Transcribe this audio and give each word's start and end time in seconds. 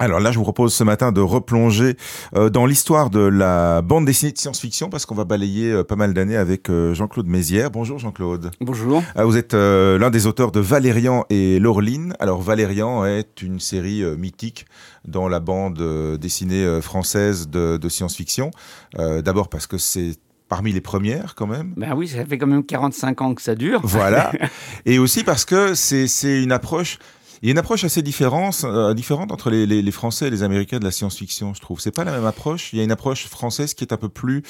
Alors 0.00 0.20
là, 0.20 0.30
je 0.30 0.38
vous 0.38 0.44
propose 0.44 0.72
ce 0.72 0.84
matin 0.84 1.10
de 1.10 1.20
replonger 1.20 1.96
euh, 2.36 2.50
dans 2.50 2.66
l'histoire 2.66 3.10
de 3.10 3.18
la 3.18 3.82
bande 3.82 4.06
dessinée 4.06 4.30
de 4.30 4.38
science-fiction 4.38 4.90
parce 4.90 5.06
qu'on 5.06 5.16
va 5.16 5.24
balayer 5.24 5.72
euh, 5.72 5.82
pas 5.82 5.96
mal 5.96 6.14
d'années 6.14 6.36
avec 6.36 6.70
euh, 6.70 6.94
Jean-Claude 6.94 7.26
Mézières. 7.26 7.72
Bonjour 7.72 7.98
Jean-Claude. 7.98 8.52
Bonjour. 8.60 9.02
vous 9.16 9.36
êtes 9.36 9.54
l'un 9.54 10.10
des 10.10 10.26
auteurs 10.26 10.52
de 10.52 10.60
Valérian 10.60 11.24
et 11.30 11.58
Laureline. 11.58 12.14
Alors 12.20 12.40
Valérian 12.40 13.04
est 13.06 13.42
une 13.42 13.58
série 13.58 14.04
mythique 14.16 14.66
dans 15.04 15.26
la 15.26 15.40
bande 15.40 15.82
dessinée 16.18 16.80
française 16.80 17.48
de, 17.48 17.76
de 17.76 17.88
science-fiction. 17.88 18.50
D'abord 18.96 19.48
parce 19.48 19.66
que 19.66 19.78
c'est 19.78 20.16
parmi 20.48 20.72
les 20.72 20.80
premières 20.80 21.34
quand 21.34 21.46
même. 21.46 21.74
Ben 21.76 21.94
oui, 21.94 22.08
ça 22.08 22.24
fait 22.24 22.38
quand 22.38 22.46
même 22.46 22.64
45 22.64 23.20
ans 23.22 23.34
que 23.34 23.42
ça 23.42 23.54
dure. 23.54 23.80
Voilà. 23.84 24.32
et 24.86 24.98
aussi 24.98 25.24
parce 25.24 25.44
que 25.44 25.74
c'est 25.74 26.42
une 26.42 26.52
approche 26.52 26.98
il 27.42 27.48
y 27.48 27.50
a 27.50 27.52
une 27.52 27.58
approche 27.58 27.84
assez 27.84 28.02
différente, 28.02 28.62
euh, 28.64 28.94
différente 28.94 29.32
entre 29.32 29.50
les, 29.50 29.66
les, 29.66 29.82
les, 29.82 29.90
Français 29.90 30.26
et 30.26 30.30
les 30.30 30.42
Américains 30.42 30.78
de 30.78 30.84
la 30.84 30.90
science-fiction, 30.90 31.54
je 31.54 31.60
trouve. 31.60 31.80
C'est 31.80 31.92
pas 31.92 32.04
la 32.04 32.12
même 32.12 32.26
approche. 32.26 32.72
Il 32.72 32.78
y 32.78 32.80
a 32.80 32.84
une 32.84 32.90
approche 32.90 33.26
française 33.26 33.74
qui 33.74 33.84
est 33.84 33.92
un 33.92 33.96
peu 33.96 34.08
plus 34.08 34.42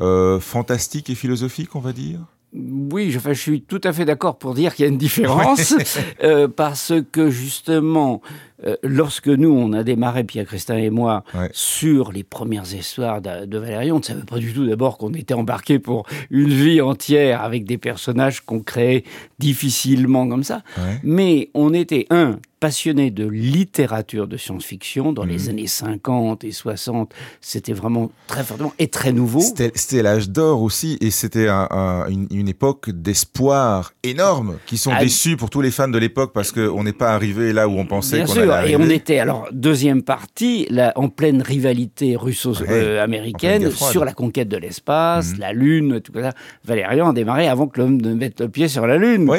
euh, 0.00 0.40
fantastique 0.40 1.10
et 1.10 1.14
philosophique, 1.14 1.74
on 1.74 1.80
va 1.80 1.92
dire. 1.92 2.20
Oui, 2.54 3.10
je, 3.10 3.18
je 3.18 3.32
suis 3.32 3.62
tout 3.62 3.80
à 3.82 3.92
fait 3.92 4.04
d'accord 4.04 4.38
pour 4.38 4.54
dire 4.54 4.74
qu'il 4.74 4.84
y 4.84 4.88
a 4.88 4.90
une 4.90 4.98
différence, 4.98 5.74
euh, 6.22 6.46
parce 6.46 6.92
que 7.10 7.28
justement, 7.28 8.22
euh, 8.64 8.76
lorsque 8.82 9.28
nous, 9.28 9.50
on 9.50 9.72
a 9.72 9.82
démarré, 9.82 10.24
Pierre 10.24 10.46
Christin 10.46 10.76
et 10.76 10.90
moi, 10.90 11.24
sur 11.52 12.12
les 12.12 12.22
premières 12.22 12.72
histoires 12.72 13.20
de, 13.20 13.46
de 13.46 13.58
Valérion, 13.58 13.96
on 13.96 13.98
ne 13.98 14.04
savait 14.04 14.22
pas 14.22 14.38
du 14.38 14.52
tout 14.52 14.66
d'abord 14.66 14.96
qu'on 14.98 15.12
était 15.12 15.34
embarqué 15.34 15.78
pour 15.78 16.06
une 16.30 16.48
vie 16.48 16.80
entière 16.80 17.42
avec 17.42 17.64
des 17.64 17.78
personnages 17.78 18.40
qu'on 18.40 18.60
créait 18.60 19.04
difficilement 19.38 20.28
comme 20.28 20.44
ça. 20.44 20.62
Mais 21.02 21.50
on 21.54 21.74
était, 21.74 22.06
un, 22.10 22.38
passionné 22.64 23.10
de 23.10 23.26
littérature 23.26 24.26
de 24.26 24.38
science-fiction 24.38 25.12
dans 25.12 25.24
les 25.24 25.40
mhm. 25.40 25.48
années 25.50 25.66
50 25.66 26.44
et 26.44 26.50
60. 26.50 27.12
C'était 27.42 27.74
vraiment 27.74 28.10
très 28.26 28.42
fortement 28.42 28.72
et 28.78 28.88
très 28.88 29.12
nouveau. 29.12 29.40
C'était 29.40 30.02
l'âge 30.02 30.30
d'or 30.30 30.62
aussi 30.62 30.96
et 31.02 31.10
c'était 31.10 31.50
une, 31.50 32.48
époque 32.48 32.88
d'espoir 32.88 33.92
énorme 34.02 34.56
qui 34.64 34.78
sont 34.78 34.92
ah, 34.94 35.00
déçus 35.00 35.36
pour 35.36 35.50
tous 35.50 35.60
les 35.60 35.70
fans 35.70 35.88
de 35.88 35.98
l'époque 35.98 36.32
parce 36.32 36.52
qu'on 36.52 36.84
n'est 36.84 36.94
pas 36.94 37.12
arrivé 37.12 37.52
là 37.52 37.68
où 37.68 37.78
on 37.78 37.84
pensait 37.84 38.24
qu'on 38.24 38.32
allait 38.32 38.46
Et 38.66 38.76
on 38.76 38.88
était, 38.88 39.18
alors, 39.18 39.48
deuxième 39.52 40.02
partie, 40.02 40.66
là, 40.70 40.92
en 40.96 41.08
pleine 41.08 41.42
rivalité 41.42 42.16
russo-américaine 42.16 43.70
sur 43.70 44.04
la 44.04 44.12
conquête 44.12 44.48
de 44.48 44.56
l'espace, 44.56 45.32
mhm. 45.32 45.40
la 45.40 45.52
Lune, 45.52 46.00
tout 46.00 46.12
ça. 46.14 46.32
Valérian 46.64 47.10
a 47.10 47.12
démarré 47.12 47.48
avant 47.48 47.66
que 47.66 47.80
l'homme 47.80 48.00
ne 48.00 48.14
mette 48.14 48.40
le 48.40 48.48
pied 48.48 48.68
sur 48.68 48.86
la 48.86 48.96
Lune. 48.96 49.30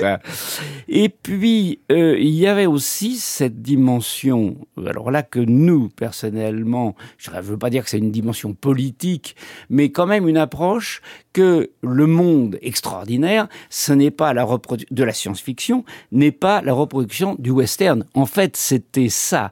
Et 0.88 1.10
puis, 1.10 1.80
euh, 1.92 2.18
il 2.20 2.34
y 2.34 2.48
avait 2.48 2.66
aussi 2.66 3.16
cette 3.16 3.62
dimension, 3.62 4.56
alors 4.86 5.12
là 5.12 5.24
que 5.24 5.40
nous, 5.40 5.90
personnellement, 5.90 6.96
je 7.18 7.32
ne 7.32 7.42
veux 7.42 7.58
pas 7.58 7.70
dire 7.70 7.84
que 7.84 7.90
c'est 7.90 7.98
une 7.98 8.12
dimension 8.12 8.54
politique, 8.54 9.36
mais 9.70 9.90
quand 9.90 10.06
même 10.06 10.28
une 10.28 10.38
approche 10.38 11.02
que 11.36 11.70
le 11.84 12.08
monde 12.08 12.58
extraordinaire, 12.62 13.50
ce 13.70 13.92
n'est 13.92 14.10
pas 14.10 14.34
la 14.34 14.48
de 14.90 15.04
la 15.04 15.12
science-fiction, 15.12 15.84
n'est 16.14 16.32
pas 16.32 16.62
la 16.62 16.72
reproduction 16.72 17.36
du 17.40 17.52
western. 17.52 18.06
En 18.14 18.26
fait, 18.26 18.56
c'était 18.56 19.10
ça 19.10 19.52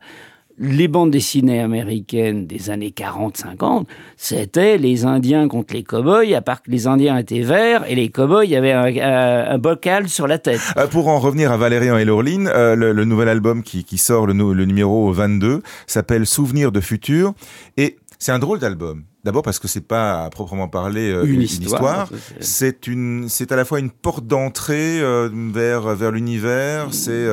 les 0.60 0.88
bandes 0.88 1.12
dessinées 1.12 1.60
américaines 1.60 2.48
des 2.48 2.70
années 2.70 2.94
40-50, 2.96 3.86
c'était 4.16 4.78
les 4.78 5.04
Indiens 5.04 5.50
contre 5.50 5.74
les 5.74 5.84
cow-boys, 5.84 6.34
à 6.34 6.42
part 6.42 6.62
que 6.62 6.72
les 6.72 6.88
Indiens 6.88 7.18
étaient 7.18 7.42
verts 7.42 7.84
et 7.90 7.96
les 7.96 8.10
cow-boys 8.10 8.56
avaient 8.56 8.72
un, 8.72 9.58
bocal 9.58 10.08
sur 10.08 10.28
la 10.28 10.38
tête. 10.38 10.62
Euh, 10.78 10.88
pour 10.88 11.08
en 11.08 11.20
revenir 11.20 11.52
à 11.52 11.58
Valérian 11.58 11.98
et 11.98 12.06
Laureline, 12.06 12.50
euh, 12.54 12.76
le, 12.76 13.04
nouvel 13.04 13.30
album 13.30 13.64
qui, 13.64 13.98
sort, 13.98 14.28
le, 14.28 14.34
le 14.54 14.66
numéro 14.66 15.12
22, 15.12 15.64
s'appelle 15.88 16.26
Souvenirs 16.28 16.72
de 16.72 16.80
futur. 16.80 17.34
Et 17.76 17.98
c'est 18.20 18.32
un 18.32 18.40
drôle 18.40 18.60
d'album. 18.60 19.04
D'abord 19.24 19.42
parce 19.42 19.60
que 19.60 19.68
c'est 19.68 19.88
pas 19.88 20.26
à 20.26 20.30
proprement 20.30 20.68
parler 20.68 21.10
euh, 21.10 21.24
une, 21.24 21.42
histoire, 21.42 22.10
c'est 22.40 22.88
une, 22.88 23.28
c'est 23.30 23.52
à 23.52 23.56
la 23.56 23.64
fois 23.64 23.80
une 23.80 23.92
porte 23.92 24.28
d'entrée 24.28 25.00
vers 25.32 25.96
vers 25.96 26.12
l'univers. 26.12 26.88
C'est 26.92 27.28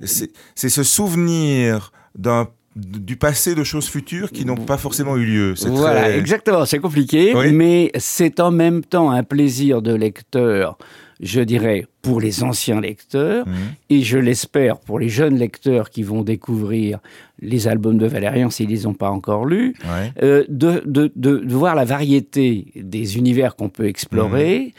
c'est 0.00 0.68
ce 0.68 0.82
souvenir 0.82 1.92
d'un 2.14 2.48
du 2.74 3.16
passé 3.16 3.54
de 3.54 3.64
choses 3.64 3.86
futures 3.86 4.30
qui 4.30 4.44
n'ont 4.44 4.56
pas 4.56 4.78
forcément 4.78 5.16
eu 5.16 5.24
lieu. 5.24 5.54
Voilà, 5.66 6.16
exactement, 6.16 6.64
c'est 6.64 6.78
compliqué, 6.78 7.34
mais 7.52 7.90
c'est 7.98 8.40
en 8.40 8.50
même 8.50 8.82
temps 8.82 9.10
un 9.10 9.22
plaisir 9.22 9.82
de 9.82 9.94
lecteur, 9.94 10.78
je 11.22 11.40
dirais, 11.40 11.86
pour 12.02 12.20
les 12.20 12.42
anciens 12.42 12.80
lecteurs, 12.80 13.46
mhm. 13.46 13.54
et 13.90 14.02
je 14.02 14.18
l'espère 14.18 14.80
pour 14.80 14.98
les 14.98 15.08
jeunes 15.08 15.38
lecteurs 15.38 15.88
qui 15.88 16.02
vont 16.02 16.22
découvrir 16.22 16.98
les 17.40 17.68
albums 17.68 17.96
de 17.96 18.06
Valérian 18.06 18.50
s'ils 18.50 18.66
ne 18.66 18.72
les 18.72 18.86
ont 18.86 18.94
pas 18.94 19.10
encore 19.10 19.46
lus, 19.46 19.74
euh, 20.22 20.44
de, 20.48 20.82
de, 20.84 21.12
de, 21.14 21.54
voir 21.54 21.76
la 21.76 21.84
variété 21.84 22.66
des 22.74 23.16
univers 23.16 23.54
qu'on 23.54 23.68
peut 23.68 23.86
explorer. 23.86 24.58
Mhm. 24.58 24.72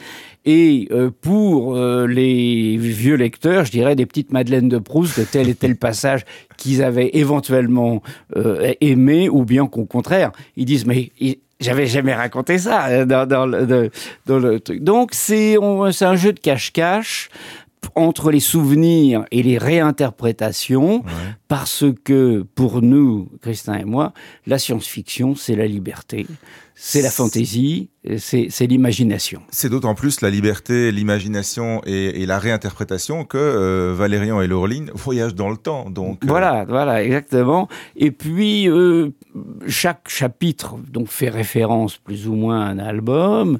Et 0.46 0.88
euh, 0.90 1.10
pour 1.22 1.74
euh, 1.74 2.06
les 2.06 2.76
vieux 2.76 3.14
lecteurs, 3.14 3.64
je 3.64 3.70
dirais 3.70 3.96
des 3.96 4.04
petites 4.04 4.30
madeleines 4.30 4.68
de 4.68 4.76
Proust 4.76 5.18
de 5.18 5.24
tel 5.24 5.48
et 5.48 5.54
tel 5.54 5.76
passage 5.76 6.26
qu'ils 6.58 6.82
avaient 6.82 7.10
éventuellement 7.14 8.02
aimé, 8.82 9.30
ou 9.30 9.44
bien 9.44 9.66
qu'au 9.66 9.86
contraire, 9.86 10.32
ils 10.56 10.66
disent 10.66 10.86
mais 10.86 11.10
j'avais 11.64 11.86
jamais 11.86 12.14
raconté 12.14 12.58
ça 12.58 13.04
le, 13.46 13.90
dans 14.26 14.38
le 14.38 14.60
truc. 14.60 14.82
Donc 14.82 15.10
c'est 15.12 15.56
un 15.56 16.16
jeu 16.16 16.32
de 16.32 16.40
cache-cache 16.40 17.30
entre 17.94 18.30
les 18.30 18.40
souvenirs 18.40 19.24
et 19.30 19.42
les 19.42 19.58
réinterprétations, 19.58 21.04
parce 21.48 21.84
que 22.04 22.44
pour 22.54 22.82
nous, 22.82 23.28
Christin 23.40 23.74
et 23.74 23.84
moi, 23.84 24.12
la 24.46 24.58
science-fiction, 24.58 25.34
c'est 25.34 25.56
la 25.56 25.66
liberté, 25.66 26.26
c'est 26.74 27.02
la 27.02 27.10
fantaisie, 27.10 27.90
c'est 28.18 28.66
l'imagination. 28.66 29.42
C'est 29.50 29.68
d'autant 29.68 29.94
plus 29.94 30.20
la 30.20 30.30
liberté, 30.30 30.90
l'imagination 30.90 31.80
et, 31.86 32.26
la 32.26 32.38
réinterprétation 32.38 33.24
que 33.24 33.38
euh, 33.38 33.94
Valérian 33.96 34.40
et 34.40 34.48
Laureline 34.48 34.90
voyagent 34.94 35.36
dans 35.36 35.50
le 35.50 35.56
temps. 35.56 35.88
Donc 35.90 36.24
euh, 36.24 36.26
voilà, 36.26 36.64
voilà, 36.64 37.04
exactement. 37.04 37.68
Et 37.94 38.10
puis 38.10 38.68
euh, 38.68 39.10
chaque 39.68 40.08
chapitre 40.08 40.74
donc 40.90 41.08
fait 41.08 41.28
référence 41.28 41.96
plus 41.98 42.26
ou 42.26 42.34
moins 42.34 42.60
à 42.60 42.64
un 42.64 42.78
album, 42.78 43.58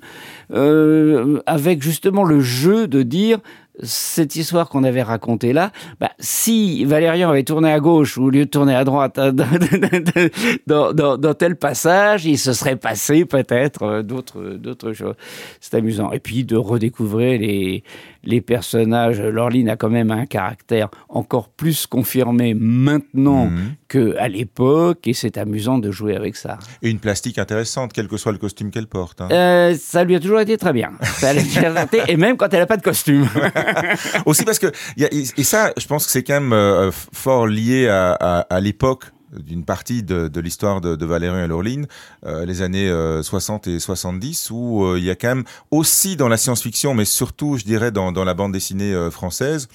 avec 1.47 1.83
justement 1.83 2.25
le 2.25 2.41
jeu 2.41 2.89
de 2.89 3.03
dire 3.03 3.39
cette 3.83 4.37
histoire 4.37 4.69
qu'on 4.69 4.85
avait 4.85 5.03
racontée 5.03 5.53
là, 5.53 5.73
bah, 6.01 6.13
si 6.19 6.85
Valérian 6.85 7.31
avait 7.31 7.43
tourné 7.43 7.73
à 7.73 7.81
gauche 7.81 8.19
au 8.19 8.31
lieu 8.31 8.45
de 8.45 8.51
tourner 8.51 8.75
à 8.75 8.85
droite 8.85 9.19
dans, 10.67 10.93
dans, 10.93 11.35
tel 11.35 11.57
passage, 11.57 12.25
il 12.25 12.39
se 12.39 12.53
serait 12.53 12.77
passé 12.77 13.25
peut-être 13.25 13.83
euh, 13.83 14.03
d'autres 14.03 14.55
d'autres 14.55 14.93
choses. 14.93 15.15
C'est 15.61 15.75
amusant. 15.75 16.13
Et 16.13 16.21
puis 16.21 16.45
de 16.45 16.57
redécouvrir 16.57 17.41
les, 17.41 17.83
les 18.23 18.41
personnages. 18.41 19.21
Laureline 19.21 19.69
a 19.69 19.77
quand 19.77 19.91
même 19.91 20.11
un 20.11 20.27
caractère 20.27 20.89
encore 21.09 21.49
plus 21.49 21.87
confirmé 21.87 22.55
maintenant 22.55 23.47
mhm. 23.47 23.75
Qu'à 23.97 24.29
l'époque, 24.29 25.07
et 25.07 25.15
c'est 25.15 25.39
amusant 25.39 25.79
de 25.79 25.91
jouer 25.91 26.17
avec 26.17 26.37
ça. 26.37 26.59
Et 26.83 26.91
une 26.91 26.99
plastique 26.99 27.39
intéressante, 27.39 27.93
quel 27.93 28.09
que 28.09 28.17
soit 28.17 28.33
le 28.33 28.39
costume 28.39 28.71
qu'elle 28.71 28.87
porte. 28.87 29.21
Hein. 29.21 29.29
Euh, 29.31 29.77
ça 29.81 30.05
lui 30.05 30.17
a 30.17 30.21
toujours 30.21 30.41
été 30.41 30.57
très 30.59 30.73
bien. 30.73 30.93
Ça 31.19 31.33
et 32.09 32.17
même 32.17 32.37
quand 32.37 32.53
elle 32.53 32.61
n'a 32.61 32.67
pas 32.67 32.77
de 32.77 32.83
costume. 32.83 33.29
Aussi 34.27 34.45
parce 34.45 34.59
que, 34.59 34.73
et 34.97 35.45
ça, 35.45 35.73
je 35.77 35.87
pense 35.87 36.07
que 36.07 36.11
c'est 36.13 36.23
quand 36.23 36.35
même 36.35 36.53
euh, 36.53 36.91
fort 37.13 37.47
lié 37.47 37.89
à, 37.89 38.13
à 38.13 38.61
l'époque 38.61 39.05
d'une 39.39 39.65
partie 39.65 40.03
de, 40.03 40.29
de 40.29 40.41
l'histoire 40.41 40.81
de, 40.81 40.97
de, 40.97 41.15
et 41.15 41.47
Laureline, 41.47 41.87
euh, 42.27 42.45
les 42.45 42.63
années 42.63 42.91
60 43.23 43.67
euh, 43.67 43.77
et 43.77 43.81
70, 43.81 44.51
où 44.51 44.85
euh, 44.85 44.99
il 44.99 45.05
y 45.05 45.11
a 45.11 45.15
quand 45.15 45.29
même 45.29 45.45
aussi 45.71 46.17
dans 46.17 46.29
la 46.29 46.37
science-fiction, 46.37 46.95
mais 46.95 47.05
surtout, 47.05 47.57
je 47.57 47.65
dirais, 47.65 47.91
dans, 47.91 48.13
dans 48.13 48.25
la 48.25 48.35
bande 48.35 48.53
dessinée 48.53 48.95
française, 49.11 49.69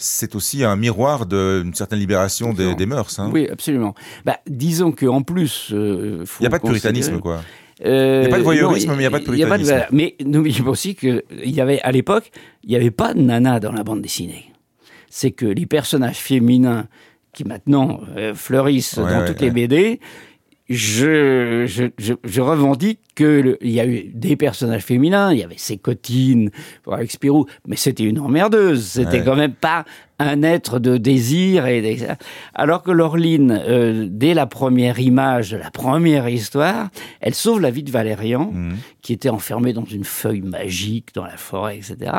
c'est 0.00 0.34
aussi 0.34 0.64
un 0.64 0.76
miroir 0.76 1.26
d'une 1.26 1.74
certaine 1.74 1.98
libération 1.98 2.52
des, 2.52 2.74
des, 2.74 2.86
mœurs. 2.86 3.18
Hein. 3.18 3.30
Oui, 3.32 3.48
absolument. 3.50 3.94
Bah, 4.24 4.38
disons 4.46 4.92
qu'en 4.92 5.22
plus... 5.22 5.68
il 5.70 6.24
n'y 6.40 6.46
a 6.46 6.50
pas 6.50 6.58
de 6.58 6.66
puritanisme, 6.66 7.20
quoi. 7.20 7.42
il 7.84 7.90
n'y 7.90 8.26
a 8.26 8.28
pas 8.28 8.38
de 8.38 8.42
voyeurisme, 8.42 8.90
mais 8.90 8.96
il 8.96 9.00
n'y 9.00 9.06
a 9.06 9.10
pas 9.10 9.20
de 9.20 9.24
puritanisme. 9.24 9.72
A 9.72 9.80
pas 9.80 9.86
de, 9.86 9.94
mais 9.94 10.16
n'oubliez 10.24 10.62
pas 10.62 10.70
aussi 10.70 10.94
qu'il 10.94 11.22
y 11.44 11.60
avait, 11.60 11.80
à 11.82 11.92
l'époque, 11.92 12.30
il 12.64 12.70
n'y 12.70 12.76
avait 12.76 12.90
pas 12.90 13.14
de 13.14 13.20
nana 13.20 13.60
dans 13.60 13.72
la 13.72 13.84
bande 13.84 14.00
dessinée. 14.00 14.46
C'est 15.10 15.32
que 15.32 15.46
les 15.46 15.66
personnages 15.66 16.18
féminins 16.18 16.86
qui 17.32 17.44
maintenant 17.44 18.00
euh, 18.16 18.34
fleurissent 18.34 18.98
dans 18.98 19.24
toutes 19.26 19.40
les 19.40 19.50
BD, 19.50 20.00
je, 20.70 21.66
je, 21.66 21.84
je, 21.98 22.14
je 22.22 22.40
revendique 22.40 23.00
qu'il 23.16 23.56
y 23.62 23.80
a 23.80 23.86
eu 23.86 24.04
des 24.14 24.36
personnages 24.36 24.84
féminins, 24.84 25.32
il 25.32 25.40
y 25.40 25.42
avait 25.42 25.58
Sécotine, 25.58 26.52
avec 26.90 27.10
Spirou, 27.10 27.46
mais 27.66 27.74
c'était 27.74 28.04
une 28.04 28.20
emmerdeuse, 28.20 28.84
c'était 28.84 29.24
quand 29.24 29.34
même 29.34 29.52
pas 29.52 29.84
un 30.20 30.44
être 30.44 30.78
de 30.78 30.96
désir. 30.96 31.66
Et 31.66 31.98
Alors 32.54 32.84
que 32.84 32.92
Laureline, 32.92 33.50
euh, 33.50 34.06
dès 34.08 34.32
la 34.32 34.46
première 34.46 35.00
image 35.00 35.50
de 35.50 35.56
la 35.56 35.72
première 35.72 36.28
histoire, 36.28 36.90
elle 37.20 37.34
sauve 37.34 37.60
la 37.60 37.72
vie 37.72 37.82
de 37.82 37.90
Valérian, 37.90 38.52
mmh. 38.52 38.74
qui 39.02 39.12
était 39.12 39.28
enfermé 39.28 39.72
dans 39.72 39.84
une 39.84 40.04
feuille 40.04 40.42
magique 40.42 41.14
dans 41.14 41.24
la 41.24 41.36
forêt, 41.36 41.78
etc. 41.78 42.12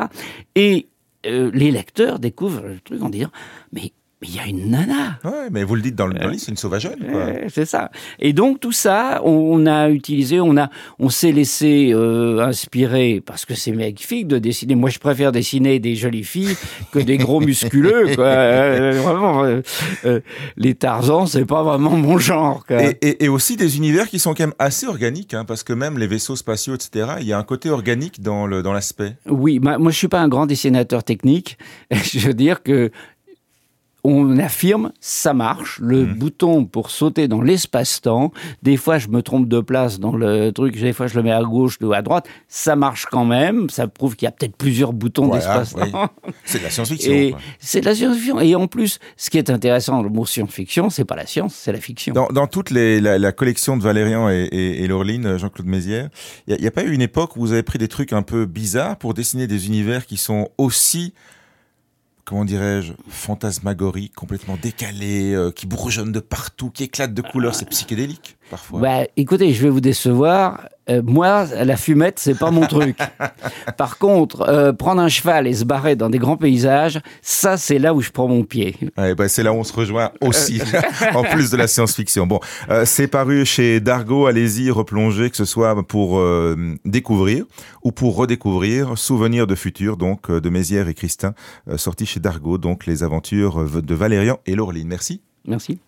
Et 0.56 0.90
euh, 1.26 1.52
les 1.54 1.72
lecteurs 1.72 2.20
découvrent 2.20 2.64
le 2.64 2.80
truc 2.80 3.02
en 3.02 3.10
disant, 3.10 3.32
mais 3.72 3.94
mais 4.22 4.28
il 4.28 4.36
y 4.36 4.40
a 4.40 4.46
une 4.46 4.70
nana. 4.70 5.20
Ouais, 5.24 5.50
mais 5.52 5.64
vous 5.64 5.76
le 5.76 5.82
dites 5.82 5.96
dans 5.96 6.06
le, 6.06 6.14
livre, 6.14 6.36
c'est 6.38 6.52
une 6.52 6.58
sauvageonne. 6.58 7.00
c'est 7.50 7.66
ça. 7.66 7.90
Et 8.20 8.34
donc 8.34 8.60
tout 8.60 8.72
ça, 8.72 9.20
on, 9.24 9.66
a 9.66 9.90
utilisé, 9.90 10.40
on 10.40 10.58
a, 10.58 10.70
on 11.00 11.10
s'est 11.10 11.32
laissé 11.32 11.92
euh, 11.92 12.40
inspirer 12.40 13.24
parce 13.26 13.46
que 13.46 13.56
c'est 13.56 13.72
magnifique 13.72 14.28
de 14.28 14.38
dessiner. 14.38 14.76
Moi, 14.76 14.92
je 14.92 15.00
préfère 15.00 15.32
dessiner 15.32 15.80
des 15.80 15.96
jolies 15.96 16.24
filles 16.24 16.56
que 16.92 17.00
des 17.00 17.18
gros 17.18 17.40
musculeux. 17.42 18.16
Quoi. 18.16 18.26
Euh, 18.26 19.02
vraiment, 19.02 19.44
euh, 19.44 20.20
les 20.56 20.76
Tarzans, 20.76 21.26
c'est 21.26 21.46
pas 21.46 21.64
vraiment 21.64 21.98
mon 21.98 22.20
genre. 22.20 22.64
Et, 23.02 23.28
aussi 23.28 23.56
des 23.56 23.78
univers 23.78 24.08
qui 24.10 24.20
sont 24.20 24.34
quand 24.34 24.44
même 24.44 24.54
assez 24.60 24.86
organiques, 24.86 25.34
hein, 25.34 25.46
parce 25.46 25.64
que 25.64 25.74
même 25.74 25.98
les 25.98 26.08
vaisseaux 26.08 26.36
spatiaux, 26.36 26.76
etc. 26.76 27.14
Il 27.22 27.26
y 27.26 27.34
a 27.34 27.40
un 27.40 27.44
côté 27.44 27.70
organique 27.70 28.22
dans 28.22 28.46
le 28.46 28.62
dans 28.62 28.74
l'aspect. 28.74 29.16
Oui, 29.28 29.60
bah, 29.60 29.78
moi 29.78 29.90
je 29.92 29.98
suis 29.98 30.10
pas 30.10 30.20
un 30.20 30.28
grand 30.28 30.46
dessinateur 30.46 31.04
technique. 31.04 31.58
je 31.92 32.20
veux 32.28 32.34
dire 32.34 32.62
que 32.62 32.92
on 34.04 34.38
affirme, 34.38 34.92
ça 35.00 35.34
marche. 35.34 35.80
Le 35.80 36.06
mmh. 36.06 36.14
bouton 36.14 36.66
pour 36.66 36.92
sauter 36.92 37.28
dans 37.28 37.42
l'espace-temps, 37.42 38.32
des 38.64 38.78
fois 38.78 38.98
je 38.98 39.08
me 39.08 39.22
trompe 39.22 39.48
de 39.48 39.60
place 39.60 40.00
dans 40.00 40.16
le 40.16 40.52
truc, 40.52 40.80
des 40.80 40.94
fois 40.94 41.08
je 41.08 41.16
le 41.16 41.24
mets 41.24 41.32
à 41.32 41.44
gauche 41.44 41.78
ou 41.82 41.94
à 41.94 42.02
droite, 42.02 42.28
ça 42.48 42.76
marche 42.76 43.06
quand 43.06 43.26
même. 43.26 43.70
Ça 43.70 43.88
prouve 43.88 44.16
qu'il 44.16 44.26
y 44.26 44.30
a 44.30 44.32
peut-être 44.32 44.56
plusieurs 44.56 44.94
boutons 44.94 45.28
d'espace-temps. 45.28 46.10
C'est 46.46 46.60
de 46.60 46.64
la 46.64 46.70
science-fiction. 46.70 47.38
C'est 47.60 47.82
de 47.82 47.86
la 47.86 47.96
science-fiction. 47.96 48.40
Et 48.40 48.56
en 48.56 48.68
plus, 48.68 49.00
ce 49.18 49.30
qui 49.30 49.38
est 49.38 49.50
intéressant, 49.50 50.02
le 50.02 50.10
mot 50.10 50.26
science-fiction, 50.26 50.90
c'est 50.90 51.06
pas 51.06 51.16
la 51.16 51.26
science, 51.26 51.56
c'est 51.56 51.72
la 51.72 51.80
fiction. 51.80 52.14
Dans, 52.14 52.48
toute 52.48 52.72
la, 52.72 53.32
collection 53.32 53.78
de 53.78 53.84
Valérian 53.84 54.30
et, 54.30 54.50
et, 54.52 54.88
Laureline, 54.88 55.38
Jean-Claude 55.38 55.68
Mézières, 55.68 56.10
il 56.48 56.58
n'y 56.58 56.66
a, 56.66 56.68
a, 56.68 56.72
pas 56.72 56.84
eu 56.84 56.92
une 56.92 57.02
époque 57.02 57.36
où 57.36 57.42
vous 57.42 57.54
avez 57.54 57.64
pris 57.64 57.80
des 57.80 57.88
trucs 57.88 58.14
un 58.14 58.22
peu 58.22 58.46
bizarres 58.46 58.98
pour 58.98 59.14
dessiner 59.14 59.48
des 59.48 59.68
univers 59.68 60.06
qui 60.06 60.18
sont 60.18 60.50
aussi 60.58 61.14
comment 62.26 62.46
dirais-je, 62.46 62.94
fantasmagorique, 63.10 64.14
complètement 64.16 64.58
décalé, 64.62 65.34
euh, 65.34 65.52
qui 65.52 65.66
bourgeonne 65.66 66.12
de 66.12 66.20
partout, 66.20 66.70
qui 66.70 66.84
éclate 66.84 67.14
de 67.14 67.22
couleurs. 67.22 67.56
C'est 67.56 67.70
psychédélique, 67.70 68.38
parfois. 68.52 68.80
Bah, 68.82 69.08
écoutez, 69.18 69.54
je 69.54 69.64
vais 69.64 69.70
vous 69.70 69.82
décevoir. 69.82 70.68
Euh, 70.90 71.02
moi, 71.04 71.46
la 71.64 71.78
fumette, 71.78 72.20
c'est 72.20 72.38
pas 72.38 72.52
mon 72.52 72.68
truc. 72.68 72.98
Par 73.78 73.98
contre, 73.98 74.42
euh, 74.42 74.74
prendre 74.74 75.02
un 75.02 75.08
cheval 75.08 75.48
et 75.48 75.54
se 75.54 75.64
barrer 75.64 75.96
dans 75.96 76.10
des 76.10 76.20
grands 76.20 76.38
paysages, 76.38 77.00
ça, 77.22 77.56
c'est 77.56 77.80
là 77.80 77.94
où 77.94 78.02
je 78.02 78.12
prends 78.12 78.28
mon 78.28 78.44
pied. 78.44 78.76
bah, 78.98 79.30
c'est 79.30 79.44
là 79.44 79.54
où 79.54 79.56
on 79.56 79.64
se 79.64 79.74
rejoint 79.74 80.12
aussi, 80.22 80.62
en 81.16 81.24
plus 81.24 81.50
de 81.50 81.58
la 81.58 81.68
science-fiction. 81.68 82.28
Bon, 82.28 82.40
euh, 82.70 82.84
c'est 82.86 83.08
paru 83.08 83.46
chez 83.46 83.80
Dargo. 83.80 84.26
Allez-y, 84.26 84.70
replonger, 84.70 85.30
que 85.30 85.38
ce 85.38 85.46
soit 85.46 85.82
pour 85.88 86.22
découvrir 86.86 87.46
ou 87.84 87.92
pour 87.92 88.16
redécouvrir 88.16 88.98
Souvenirs 88.98 89.48
de 89.48 89.56
futur, 89.56 89.98
donc 89.98 90.30
de 90.30 90.50
Mézières 90.50 90.90
et 90.90 90.94
Christin, 90.94 91.34
sorti 91.78 92.06
chez 92.06 92.20
Dargo, 92.20 92.58
donc 92.58 92.86
les 92.86 93.04
aventures 93.04 93.82
de 93.82 93.96
Valérian 93.96 94.40
et 94.46 94.56
Laureline. 94.56 94.88
Merci. 94.88 95.22
Merci. 95.48 95.80